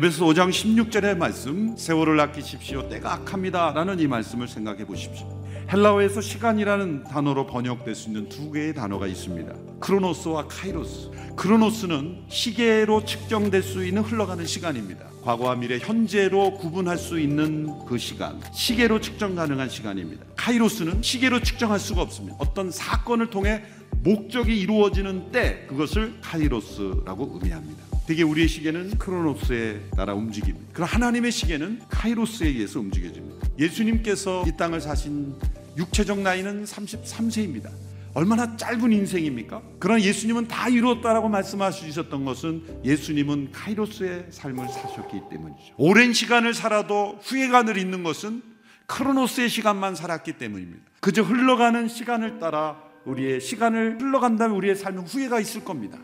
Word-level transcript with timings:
에베소 0.00 0.24
5장 0.28 0.48
16절의 0.48 1.18
말씀 1.18 1.76
세월을 1.76 2.18
아끼십시오 2.20 2.88
때가 2.88 3.12
악합니다 3.12 3.74
라는 3.74 4.00
이 4.00 4.06
말씀을 4.06 4.48
생각해 4.48 4.86
보십시오. 4.86 5.28
헬라어에서 5.70 6.22
시간이라는 6.22 7.04
단어로 7.04 7.46
번역될 7.46 7.94
수 7.94 8.08
있는 8.08 8.26
두 8.30 8.50
개의 8.50 8.72
단어가 8.72 9.06
있습니다. 9.06 9.52
크로노스와 9.78 10.48
카이로스. 10.48 11.10
크로노스는 11.36 12.22
시계로 12.30 13.04
측정될 13.04 13.62
수 13.62 13.84
있는 13.84 14.00
흘러가는 14.00 14.46
시간입니다. 14.46 15.04
과거와 15.22 15.56
미래 15.56 15.78
현재로 15.78 16.54
구분할 16.54 16.96
수 16.96 17.20
있는 17.20 17.68
그 17.84 17.98
시간 17.98 18.40
시계로 18.54 19.02
측정 19.02 19.34
가능한 19.34 19.68
시간입니다. 19.68 20.24
카이로스는 20.34 21.02
시계로 21.02 21.42
측정할 21.42 21.78
수가 21.78 22.00
없습니다. 22.00 22.38
어떤 22.38 22.70
사건을 22.70 23.28
통해 23.28 23.64
목적이 24.02 24.58
이루어지는 24.60 25.30
때 25.30 25.66
그것을 25.68 26.14
카이로스라고 26.22 27.32
의미합니다 27.34 27.99
되게 28.10 28.24
우리의 28.24 28.48
시계는 28.48 28.98
크로노스에 28.98 29.82
따라 29.96 30.14
움직입니다. 30.14 30.72
그럼 30.72 30.88
하나님의 30.90 31.30
시계는 31.30 31.82
카이로스에 31.88 32.48
의해서 32.48 32.80
움직여집니다. 32.80 33.46
예수님께서 33.56 34.44
이 34.48 34.56
땅을 34.56 34.80
사신 34.80 35.32
육체적 35.76 36.18
나이는 36.18 36.64
33세입니다. 36.64 37.70
얼마나 38.12 38.56
짧은 38.56 38.90
인생입니까? 38.90 39.62
그러나 39.78 40.00
예수님은 40.00 40.48
다 40.48 40.68
이루었다라고 40.68 41.28
말씀하셨던 41.28 42.24
것은 42.24 42.80
예수님은 42.84 43.52
카이로스의 43.52 44.26
삶을 44.30 44.66
사셨기 44.66 45.20
때문이죠. 45.30 45.74
오랜 45.76 46.12
시간을 46.12 46.52
살아도 46.52 47.16
후회가 47.22 47.62
늘 47.62 47.78
있는 47.78 48.02
것은 48.02 48.42
크로노스의 48.86 49.48
시간만 49.48 49.94
살았기 49.94 50.32
때문입니다. 50.32 50.82
그저 50.98 51.22
흘러가는 51.22 51.86
시간을 51.86 52.40
따라 52.40 52.82
우리의 53.04 53.40
시간을 53.40 54.00
흘러간다면 54.00 54.56
우리의 54.56 54.74
삶은 54.74 55.04
후회가 55.04 55.38
있을 55.38 55.64
겁니다. 55.64 55.96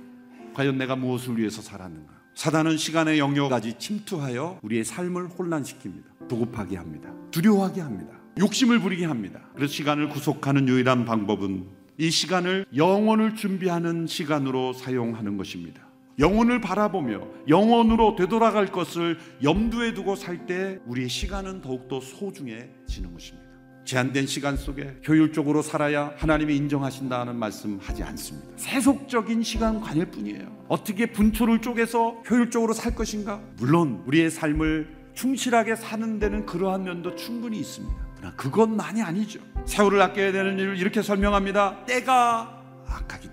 과연 0.56 0.78
내가 0.78 0.96
무엇을 0.96 1.36
위해서 1.36 1.60
살았는가? 1.60 2.14
사단은 2.34 2.78
시간의 2.78 3.18
영역까지 3.18 3.74
침투하여 3.78 4.60
우리의 4.62 4.84
삶을 4.84 5.28
혼란시킵니다. 5.28 6.30
조급하게 6.30 6.78
합니다. 6.78 7.12
두려워하게 7.30 7.82
합니다. 7.82 8.14
욕심을 8.38 8.78
부리게 8.78 9.04
합니다. 9.04 9.40
그래서 9.54 9.74
시간을 9.74 10.08
구속하는 10.08 10.66
유일한 10.66 11.04
방법은 11.04 11.66
이 11.98 12.10
시간을 12.10 12.64
영혼을 12.74 13.36
준비하는 13.36 14.06
시간으로 14.06 14.72
사용하는 14.72 15.36
것입니다. 15.36 15.86
영혼을 16.18 16.62
바라보며 16.62 17.20
영혼으로 17.48 18.16
되돌아갈 18.16 18.72
것을 18.72 19.18
염두에 19.42 19.92
두고 19.92 20.16
살 20.16 20.46
때 20.46 20.78
우리의 20.86 21.10
시간은 21.10 21.60
더욱더 21.60 22.00
소중해지는 22.00 23.12
것입니다. 23.12 23.45
제한된 23.86 24.26
시간 24.26 24.56
속에 24.56 24.96
효율적으로 25.06 25.62
살아야 25.62 26.12
하나님이 26.16 26.56
인정하신다는 26.56 27.36
말씀 27.36 27.78
하지 27.80 28.02
않습니다. 28.02 28.48
세속적인 28.56 29.44
시간관일 29.44 30.06
뿐이에요. 30.06 30.64
어떻게 30.68 31.06
분초를 31.06 31.62
쪼개서 31.62 32.22
효율적으로 32.28 32.72
살 32.74 32.94
것인가? 32.96 33.40
물론 33.58 34.02
우리의 34.06 34.30
삶을 34.30 34.94
충실하게 35.14 35.76
사는 35.76 36.18
데는 36.18 36.44
그러한 36.46 36.82
면도 36.82 37.14
충분히 37.14 37.60
있습니다. 37.60 37.94
그러나 38.16 38.34
그것만이 38.34 39.02
아니죠. 39.02 39.38
세월을 39.64 40.02
아껴야 40.02 40.32
되는 40.32 40.58
일을 40.58 40.76
이렇게 40.78 41.00
설명합니다. 41.00 41.86
때가 41.86 42.60
악하기 42.88 43.25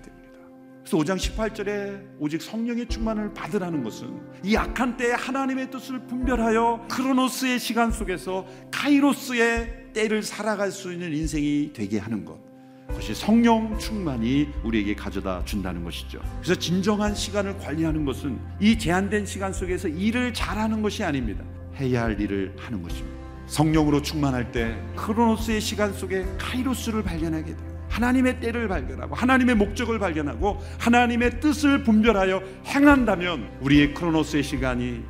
그래서 0.94 0.98
5장 0.98 1.16
18절에 1.18 2.20
오직 2.20 2.40
성령의 2.40 2.86
충만을 2.86 3.34
받으라는 3.34 3.82
것은 3.82 4.20
이 4.44 4.56
악한 4.56 4.96
때에 4.96 5.12
하나님의 5.12 5.70
뜻을 5.72 6.06
분별하여 6.06 6.86
크로노스의 6.88 7.58
시간 7.58 7.90
속에서 7.90 8.46
카이로스의 8.70 9.92
때를 9.92 10.22
살아갈 10.22 10.70
수 10.70 10.92
있는 10.92 11.12
인생이 11.12 11.72
되게 11.72 11.98
하는 11.98 12.24
것. 12.24 12.38
그것이 12.86 13.12
성령 13.12 13.76
충만이 13.76 14.48
우리에게 14.62 14.94
가져다 14.94 15.44
준다는 15.44 15.82
것이죠. 15.82 16.20
그래서 16.40 16.54
진정한 16.60 17.12
시간을 17.12 17.58
관리하는 17.58 18.04
것은 18.04 18.38
이 18.60 18.78
제한된 18.78 19.26
시간 19.26 19.52
속에서 19.52 19.88
일을 19.88 20.32
잘하는 20.32 20.80
것이 20.80 21.02
아닙니다. 21.02 21.42
해야 21.76 22.04
할 22.04 22.20
일을 22.20 22.54
하는 22.56 22.80
것입니다. 22.82 23.18
성령으로 23.46 24.00
충만할 24.00 24.52
때 24.52 24.80
크로노스의 24.94 25.60
시간 25.60 25.92
속에 25.92 26.24
카이로스를 26.38 27.02
발견하게 27.02 27.56
돼요. 27.56 27.73
하나님의 27.94 28.40
때를 28.40 28.66
발견하고 28.66 29.14
하나님의 29.14 29.54
목적을 29.54 30.00
발견하고 30.00 30.60
하나님의 30.78 31.38
뜻을 31.40 31.84
분별하여 31.84 32.42
행한다면 32.66 33.48
우리의 33.60 33.94
크로노스의 33.94 34.42
시간이 34.42 35.04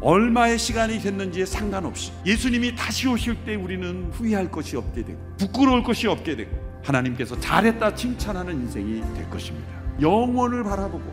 얼마의 0.00 0.58
시간이 0.58 1.00
됐는지에 1.00 1.44
상관없이 1.44 2.12
예수님이 2.24 2.74
다시 2.74 3.06
오실 3.06 3.44
때 3.44 3.54
우리는 3.54 4.10
후회할 4.12 4.50
것이 4.50 4.76
없게 4.76 5.04
되고 5.04 5.18
부끄러울 5.38 5.82
것이 5.82 6.06
없게 6.06 6.34
되고 6.34 6.50
하나님께서 6.82 7.38
잘했다 7.38 7.94
칭찬하는 7.94 8.54
인생이 8.54 9.02
될 9.14 9.28
것입니다. 9.28 9.68
영원을 10.00 10.64
바라보고 10.64 11.12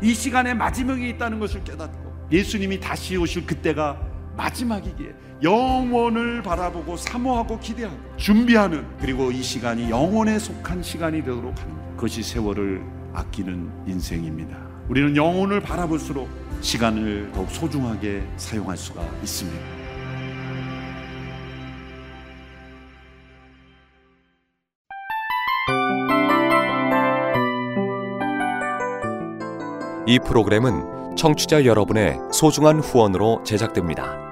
이 0.00 0.14
시간에 0.14 0.54
마지막이 0.54 1.06
있다는 1.10 1.38
것을 1.38 1.62
깨닫고 1.64 2.28
예수님이 2.32 2.80
다시 2.80 3.18
오실 3.18 3.44
그때가 3.44 4.00
마지막이기에 4.38 5.12
영원을 5.42 6.40
바라보고 6.42 6.96
사모하고 6.96 7.58
기대하고 7.58 7.96
준비하는 8.16 8.86
그리고 9.00 9.32
이 9.32 9.42
시간이 9.42 9.90
영원에 9.90 10.38
속한 10.38 10.82
시간이 10.82 11.22
되도록 11.22 11.58
하는 11.58 11.96
것이 11.96 12.22
세월을 12.22 12.82
아끼는 13.12 13.68
인생입니다. 13.86 14.56
우리는 14.88 15.16
영혼을 15.16 15.60
바라볼수록 15.60 16.28
시간을 16.60 17.32
더욱 17.32 17.50
소중하게 17.50 18.22
사용할 18.36 18.76
수가 18.76 19.02
있습니다. 19.22 19.82
이 30.06 30.18
프로그램은 30.18 31.16
청취자 31.16 31.64
여러분의 31.64 32.18
소중한 32.32 32.80
후원으로 32.80 33.42
제작됩니다. 33.44 34.31